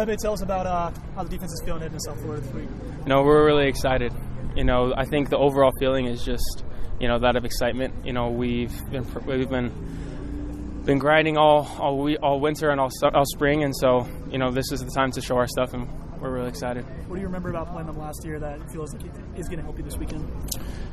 Pepe, 0.00 0.16
tell 0.16 0.32
us 0.32 0.40
about 0.40 0.66
uh, 0.66 0.90
how 1.14 1.24
the 1.24 1.28
defense 1.28 1.52
is 1.52 1.60
feeling 1.62 1.82
heading 1.82 1.98
to 1.98 2.02
South 2.02 2.18
Florida 2.22 2.40
this 2.40 2.54
week. 2.54 2.70
No, 3.06 3.22
we're 3.22 3.44
really 3.44 3.68
excited. 3.68 4.14
You 4.56 4.64
know, 4.64 4.94
I 4.96 5.04
think 5.04 5.28
the 5.28 5.36
overall 5.36 5.72
feeling 5.78 6.06
is 6.06 6.24
just 6.24 6.64
you 6.98 7.06
know 7.06 7.18
that 7.18 7.36
of 7.36 7.44
excitement. 7.44 8.06
You 8.06 8.14
know, 8.14 8.30
we've 8.30 8.72
been 8.90 9.04
we've 9.26 9.50
been 9.50 10.82
been 10.86 10.98
grinding 10.98 11.36
all 11.36 11.68
all 11.78 11.98
we 11.98 12.16
all 12.16 12.40
winter 12.40 12.70
and 12.70 12.80
all 12.80 12.88
all 13.12 13.26
spring, 13.26 13.62
and 13.62 13.76
so 13.76 14.08
you 14.30 14.38
know 14.38 14.50
this 14.50 14.72
is 14.72 14.80
the 14.80 14.90
time 14.90 15.10
to 15.10 15.20
show 15.20 15.36
our 15.36 15.46
stuff, 15.46 15.74
and 15.74 15.86
we're 16.18 16.32
really 16.32 16.48
excited. 16.48 16.86
What 17.06 17.16
do 17.16 17.20
you 17.20 17.26
remember 17.26 17.50
about 17.50 17.70
playing 17.70 17.86
them 17.86 17.98
last 17.98 18.24
year 18.24 18.40
that 18.40 18.72
feels 18.72 18.94
like 18.94 19.04
is 19.36 19.48
going 19.48 19.58
to 19.58 19.64
help 19.64 19.76
you 19.76 19.84
this 19.84 19.98
weekend? 19.98 20.26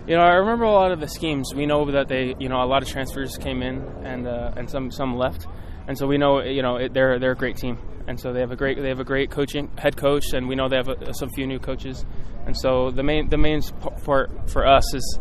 You 0.05 0.17
know, 0.17 0.21
I 0.21 0.33
remember 0.33 0.65
a 0.65 0.71
lot 0.73 0.91
of 0.91 0.99
the 0.99 1.07
schemes. 1.07 1.53
We 1.55 1.65
know 1.65 1.89
that 1.91 2.09
they, 2.09 2.35
you 2.39 2.49
know, 2.49 2.61
a 2.61 2.67
lot 2.67 2.83
of 2.83 2.89
transfers 2.89 3.37
came 3.37 3.61
in 3.61 3.77
and 4.03 4.27
uh, 4.27 4.51
and 4.57 4.69
some 4.69 4.91
some 4.91 5.15
left, 5.15 5.47
and 5.87 5.97
so 5.97 6.07
we 6.07 6.17
know, 6.17 6.41
you 6.41 6.61
know, 6.61 6.75
it, 6.75 6.93
they're 6.93 7.19
they're 7.19 7.31
a 7.31 7.37
great 7.37 7.55
team, 7.55 7.77
and 8.07 8.19
so 8.19 8.33
they 8.33 8.39
have 8.39 8.51
a 8.51 8.55
great 8.55 8.81
they 8.81 8.89
have 8.89 8.99
a 8.99 9.05
great 9.05 9.29
coaching 9.29 9.69
head 9.77 9.97
coach, 9.97 10.33
and 10.33 10.47
we 10.47 10.55
know 10.55 10.67
they 10.67 10.77
have 10.77 10.89
a, 10.89 11.13
some 11.13 11.29
few 11.29 11.45
new 11.45 11.59
coaches, 11.59 12.05
and 12.45 12.57
so 12.57 12.91
the 12.91 13.03
main 13.03 13.29
the 13.29 13.37
main 13.37 13.61
part 14.03 14.49
for 14.49 14.65
us 14.65 14.93
is 14.93 15.19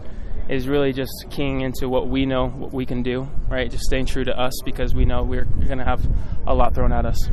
is 0.49 0.69
really 0.69 0.93
just 0.93 1.13
keying 1.31 1.63
into 1.63 1.89
what 1.89 2.09
we 2.09 2.25
know, 2.25 2.49
what 2.49 2.73
we 2.73 2.87
can 2.87 3.03
do, 3.03 3.29
right? 3.49 3.71
Just 3.71 3.85
staying 3.85 4.07
true 4.07 4.25
to 4.25 4.39
us 4.39 4.53
because 4.65 4.95
we 4.95 5.05
know 5.05 5.23
we're 5.23 5.45
going 5.45 5.79
to 5.79 5.85
have 5.85 6.07
a 6.47 6.55
lot 6.55 6.75
thrown 6.75 6.93
at 6.93 7.05
us. 7.05 7.29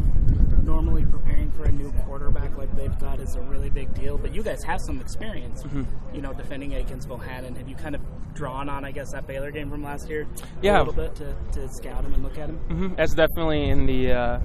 Normally, 0.64 1.06
preparing 1.06 1.52
for 1.52 1.66
a 1.66 1.72
new 1.72 1.92
quarterback 2.06 2.58
like 2.58 2.76
they've 2.76 2.98
got 3.00 3.20
is 3.20 3.36
a 3.36 3.42
really 3.42 3.70
big 3.70 3.94
deal, 3.94 4.18
but 4.18 4.34
you 4.34 4.42
guys 4.42 4.64
have 4.64 4.80
some 4.88 5.00
experience, 5.00 5.62
mm-hmm. 5.64 5.84
you 6.16 6.22
know, 6.22 6.34
defending 6.34 6.74
against 6.74 7.08
Bohanon. 7.08 7.56
Have 7.56 7.70
you 7.70 7.76
kind 7.76 7.94
of 7.96 8.02
drawn 8.34 8.68
on, 8.68 8.84
I 8.84 8.92
guess, 8.92 9.12
that 9.12 9.28
Baylor 9.28 9.52
game 9.52 9.70
from 9.70 9.84
last 9.84 10.10
year? 10.10 10.26
Yeah. 10.62 10.78
A 10.78 10.80
little 10.80 10.94
bit 10.94 11.16
to, 11.16 11.36
to 11.52 11.68
scout 11.74 12.04
him 12.04 12.14
and 12.14 12.24
look 12.24 12.38
at 12.38 12.50
him? 12.50 12.60
Mm-hmm. 12.70 12.96
That's 12.96 13.14
definitely 13.14 13.70
in 13.70 13.86
the, 13.86 14.12
uh, 14.12 14.40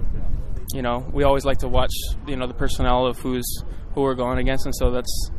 you 0.75 0.83
know, 0.83 1.09
we 1.13 1.25
always 1.25 1.45
like 1.45 1.59
to 1.59 1.69
watch, 1.69 1.93
you 2.27 2.37
know, 2.37 2.47
the 2.47 2.55
personnel 2.55 3.07
of 3.07 3.19
who's 3.19 3.47
who 3.95 4.03
we're 4.03 4.15
going 4.15 4.39
against, 4.39 4.67
and 4.67 4.75
so 4.75 4.91
that's 4.91 5.31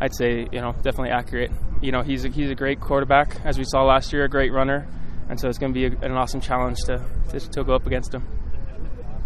I'd 0.00 0.14
say 0.14 0.46
you 0.52 0.60
know 0.60 0.72
definitely 0.82 1.10
accurate. 1.10 1.50
You 1.82 1.92
know 1.92 2.02
he's 2.02 2.24
a, 2.24 2.28
he's 2.28 2.50
a 2.50 2.54
great 2.54 2.80
quarterback 2.80 3.40
as 3.44 3.58
we 3.58 3.64
saw 3.64 3.84
last 3.84 4.12
year, 4.12 4.24
a 4.24 4.28
great 4.28 4.52
runner, 4.52 4.88
and 5.28 5.38
so 5.38 5.48
it's 5.48 5.58
going 5.58 5.74
to 5.74 5.78
be 5.78 5.86
a, 5.86 6.00
an 6.00 6.12
awesome 6.12 6.40
challenge 6.40 6.78
to, 6.86 7.04
to, 7.30 7.40
to 7.40 7.64
go 7.64 7.74
up 7.74 7.86
against 7.86 8.14
him. 8.14 8.26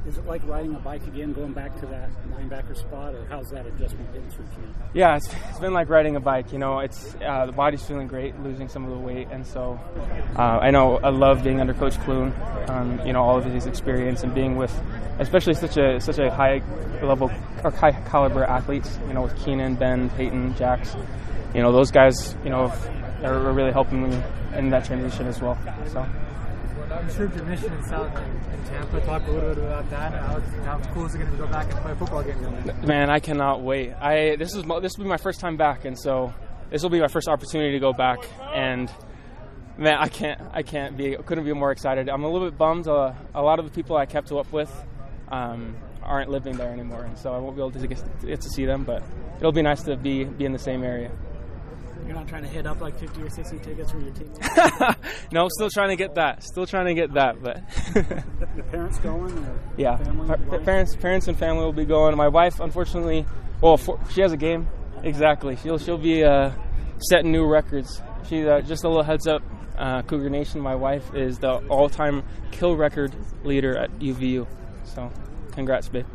Is 0.05 0.19
it 0.19 0.27
like 0.27 0.45
riding 0.47 0.75
a 0.75 0.79
bike 0.81 1.07
again, 1.07 1.33
going 1.33 1.53
back 1.53 1.79
to 1.79 1.87
that 1.87 2.11
linebacker 2.33 2.77
spot, 2.77 3.15
or 3.15 3.25
how's 3.27 3.51
that 3.51 3.67
adjustment 3.67 4.13
been 4.13 4.29
through 4.31 4.47
camp? 4.47 4.77
Yeah, 4.95 5.15
it's, 5.17 5.33
it's 5.49 5.61
been 5.61 5.73
like 5.73 5.89
riding 5.89 6.17
a 6.17 6.21
bike. 6.21 6.53
You 6.53 6.59
know, 6.59 6.81
it's 6.81 7.15
uh, 7.25 7.47
the 7.47 7.53
body's 7.53 7.85
feeling 7.85 8.09
great, 8.09 8.37
losing 8.41 8.69
some 8.69 8.85
of 8.85 8.91
the 8.91 8.99
weight, 8.99 9.29
and 9.31 9.47
so 9.47 9.79
uh, 10.37 10.59
I 10.61 10.73
know 10.73 10.99
I 10.99 11.11
love 11.11 11.45
being 11.45 11.61
under 11.61 11.73
Coach 11.73 12.01
Clune. 12.01 12.35
Um, 12.67 13.01
you 13.07 13.13
know, 13.13 13.23
all 13.23 13.39
of 13.39 13.45
his 13.45 13.67
experience 13.67 14.25
and 14.25 14.35
being 14.35 14.57
with, 14.57 14.75
especially 15.21 15.55
such 15.55 15.77
a 15.77 16.01
such 16.01 16.19
a 16.19 16.33
high 16.33 16.63
level 17.01 17.31
or 17.63 17.71
high 17.71 17.93
caliber 18.11 18.43
athletes. 18.43 18.99
You 19.07 19.15
know, 19.15 19.23
with 19.23 19.45
Keenan, 19.45 19.77
Ben, 19.77 20.11
Peyton, 20.11 20.57
Jax. 20.57 20.97
You 21.55 21.63
know, 21.63 21.71
those 21.71 21.93
guys. 21.93 22.35
You 22.43 22.51
know, 22.51 22.73
are 23.23 23.53
really 23.53 23.71
helping 23.71 24.11
me 24.11 24.21
in 24.57 24.71
that 24.71 24.85
transition 24.85 25.29
as 25.29 25.41
well. 25.41 25.57
So. 25.93 26.05
I'm 26.91 27.13
sure 27.15 27.29
your 27.35 27.45
mission 27.45 27.73
in 27.73 27.85
South 27.85 28.17
in 28.17 28.65
Tampa. 28.65 29.01
Talk 29.01 29.27
a 29.27 29.31
little 29.31 29.55
bit 29.55 29.65
about 29.65 29.91
that. 29.91 30.13
How, 30.13 30.41
how 30.65 30.79
cool 30.93 31.07
is 31.07 31.15
it 31.15 31.19
going 31.19 31.31
to 31.31 31.37
go 31.37 31.47
back 31.47 31.71
and 31.71 31.81
play 31.81 31.93
a 31.93 31.97
football 31.97 32.23
game? 32.23 32.87
Man, 32.87 33.11
I 33.11 33.19
cannot 33.19 33.63
wait. 33.63 33.93
I 33.95 34.37
this 34.37 34.55
is 34.55 34.65
this 34.81 34.97
will 34.97 35.05
be 35.05 35.11
my 35.11 35.17
first 35.17 35.41
time 35.41 35.57
back, 35.57 35.85
and 35.85 35.99
so 35.99 36.33
this 36.71 36.83
will 36.83 36.91
be 36.91 37.01
my 37.01 37.09
first 37.09 37.29
opportunity 37.29 37.73
to 37.73 37.79
go 37.79 37.93
back. 37.93 38.19
And 38.55 38.91
man, 39.77 39.97
I 39.99 40.09
can't 40.09 40.41
I 40.53 40.63
can't 40.63 40.97
be 40.97 41.17
couldn't 41.27 41.45
be 41.45 41.53
more 41.53 41.73
excited. 41.73 42.09
I'm 42.09 42.25
a 42.25 42.31
little 42.31 42.49
bit 42.49 42.59
bummed. 42.59 42.89
Uh, 42.89 43.13
a 43.35 43.43
lot 43.43 43.59
of 43.59 43.65
the 43.65 43.71
people 43.71 43.97
I 43.97 44.07
kept 44.07 44.33
up 44.33 44.53
with 44.53 44.73
um, 45.29 45.77
aren't 46.03 46.31
living 46.31 46.57
there 46.57 46.73
anymore, 46.73 47.05
and 47.05 47.19
so 47.19 47.33
I 47.33 47.39
won't 47.39 47.57
be 47.57 47.63
able 47.63 47.73
to 47.73 47.87
get 47.87 48.41
to 48.41 48.49
see 48.49 48.65
them. 48.65 48.85
But 48.85 49.03
it'll 49.39 49.53
be 49.53 49.63
nice 49.63 49.83
to 49.85 49.97
be 49.97 50.25
be 50.25 50.45
in 50.45 50.53
the 50.53 50.59
same 50.59 50.83
area. 50.83 51.11
You're 52.07 52.15
not 52.15 52.29
trying 52.29 52.43
to 52.43 52.49
hit 52.49 52.67
up 52.67 52.81
like 52.81 52.99
50 52.99 53.23
or 53.23 53.31
60 53.31 53.59
tickets 53.61 53.91
from 53.91 54.05
your 54.05 54.15
team? 54.15 54.33
no, 55.33 55.49
still 55.49 55.71
trying 55.71 55.91
to 55.91 55.97
get 55.97 56.17
that. 56.17 56.43
Still 56.43 56.67
trying 56.67 56.87
to 56.87 56.95
get 56.95 57.15
that, 57.15 57.43
but. 57.43 57.63
the 57.95 58.63
parents 58.71 58.99
going? 58.99 59.61
yeah, 59.77 59.97
family, 59.97 60.59
parents, 60.65 60.97
parents 60.97 61.29
and 61.29 61.39
family 61.39 61.65
will 61.65 61.73
be 61.73 61.85
going. 61.85 62.17
My 62.17 62.29
wife, 62.29 62.61
unfortunately, 62.61 63.25
well, 63.61 63.77
for, 63.77 64.01
she 64.11 64.21
has 64.23 64.33
a 64.33 64.37
game. 64.37 64.69
Exactly. 65.03 65.57
She'll 65.57 65.79
she'll 65.79 65.99
be 65.99 66.25
uh, 66.25 66.51
setting 66.99 67.33
new 67.33 67.47
records. 67.47 68.03
She 68.29 68.47
uh, 68.47 68.61
just 68.61 68.85
a 68.85 68.89
little 68.89 69.03
heads 69.03 69.27
up. 69.27 69.43
Uh, 69.79 70.03
Cougar 70.03 70.31
Nation. 70.31 70.61
My 70.61 70.75
wife 70.75 71.15
is 71.15 71.39
the 71.39 71.55
all-time 71.69 72.23
kill 72.51 72.77
record 72.77 73.15
leader 73.43 73.77
at 73.77 73.91
UVU. 73.99 74.47
So, 74.85 75.11
congrats, 75.53 75.89
babe. 75.89 76.07